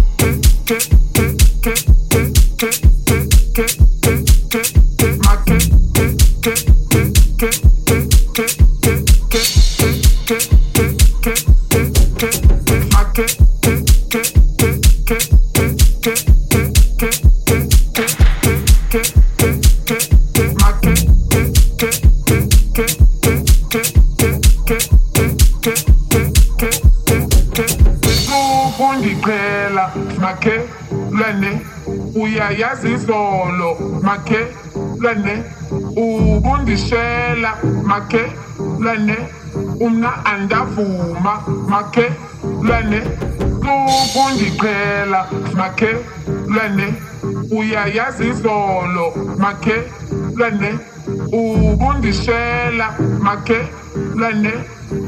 Mm-hmm. 0.00 0.49
make 30.40 30.60
lwane 31.12 31.60
uyayazi 32.14 32.92
izolo 32.92 33.76
make 34.02 34.38
lwane 35.00 35.44
ubundishela. 35.96 37.56
Make 37.84 38.22
lwane 38.78 39.16
umna 39.80 40.24
andavuma. 40.24 41.42
Make 41.68 42.10
lwane 42.62 43.02
lukundiqhela 43.62 45.26
make 45.54 45.96
lwane 46.48 46.94
uyayazi 47.50 48.28
izolo 48.28 49.12
make 49.38 49.74
lwane 50.36 50.78
ubundishela. 51.32 52.94
Make 53.20 53.58
lwane 54.14 54.52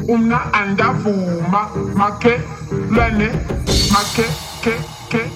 umna 0.08 0.52
andavuma. 0.52 1.70
Make 1.94 2.40
lwane 2.90 3.28
make 3.92 4.26
Okay. 4.64 5.32